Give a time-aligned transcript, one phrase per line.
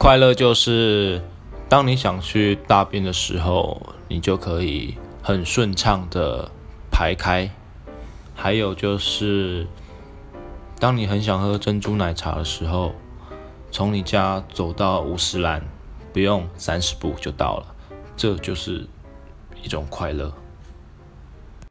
[0.00, 1.20] 快乐就是
[1.68, 6.50] 当你想去大便的时候，你就可以很顺畅的
[6.90, 7.50] 排开。
[8.34, 9.66] 还有就是，
[10.78, 12.94] 当你很想喝珍珠奶茶的时候，
[13.70, 15.62] 从你家走到五十兰，
[16.14, 17.66] 不用三十步就到了，
[18.16, 18.86] 这就是
[19.62, 20.32] 一种快乐。